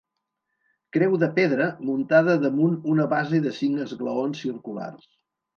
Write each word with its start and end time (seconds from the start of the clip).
Creu 0.97 1.17
de 1.23 1.29
pedra 1.35 1.67
muntada 1.89 2.37
damunt 2.45 2.79
una 2.95 3.07
base 3.15 3.43
de 3.47 3.55
cinc 3.61 3.85
esglaons 3.87 4.45
circulars. 4.49 5.09